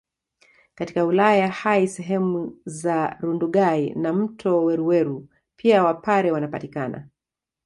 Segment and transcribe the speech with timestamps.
[0.75, 7.07] Katika wilaya ya Hai sehemu za Rundugai na mto Weruweru pia wapare wanapatikana